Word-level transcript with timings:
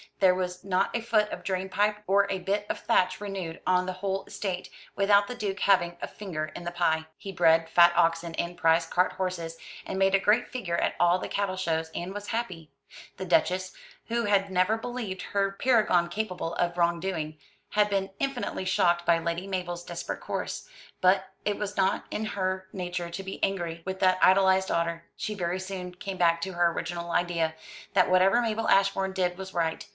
There 0.19 0.33
was 0.35 0.63
not 0.63 0.95
a 0.95 1.01
foot 1.01 1.31
of 1.31 1.43
drain 1.43 1.69
pipe 1.69 1.97
or 2.05 2.27
a 2.31 2.39
bit 2.39 2.65
of 2.69 2.79
thatch 2.79 3.19
renewed 3.21 3.59
on 3.67 3.85
the 3.85 3.93
whole 3.93 4.25
estate, 4.25 4.69
without 4.95 5.27
the 5.27 5.35
Duke 5.35 5.59
having 5.61 5.97
a 5.99 6.07
finger 6.07 6.45
in 6.55 6.63
the 6.63 6.71
pie. 6.71 7.05
He 7.17 7.31
bred 7.31 7.69
fat 7.69 7.93
oxen 7.95 8.35
and 8.35 8.57
prize 8.57 8.85
cart 8.85 9.13
horses, 9.13 9.57
and 9.85 9.97
made 9.99 10.13
a 10.13 10.19
great 10.19 10.47
figure 10.47 10.77
at 10.77 10.95
all 10.99 11.17
the 11.17 11.27
cattle 11.27 11.55
shows, 11.55 11.89
and 11.95 12.13
was 12.13 12.27
happy. 12.27 12.69
The 13.17 13.25
Duchess, 13.25 13.73
who 14.07 14.25
had 14.25 14.51
never 14.51 14.75
believed 14.77 15.21
her 15.23 15.51
paragon 15.59 16.07
capable 16.07 16.53
of 16.55 16.77
wrong 16.77 16.99
doing, 16.99 17.37
had 17.71 17.89
been 17.89 18.11
infinitely 18.19 18.65
shocked 18.65 19.05
by 19.05 19.17
Lady 19.19 19.47
Mabel's 19.47 19.83
desperate 19.83 20.19
course; 20.21 20.67
but 20.99 21.25
it 21.45 21.57
was 21.57 21.77
not 21.77 22.05
in 22.11 22.25
her 22.25 22.67
nature 22.73 23.09
to 23.09 23.23
be 23.23 23.43
angry 23.43 23.81
with 23.85 23.99
that 24.01 24.19
idolised 24.21 24.67
daughter. 24.67 25.03
She 25.15 25.33
very 25.35 25.59
soon 25.59 25.93
came 25.95 26.17
back 26.17 26.41
to 26.41 26.53
her 26.53 26.71
original 26.71 27.11
idea, 27.11 27.55
that 27.93 28.09
whatever 28.09 28.41
Mabel 28.41 28.67
Ashbourne 28.69 29.13
did 29.13 29.35
was 29.37 29.53
right. 29.53 29.87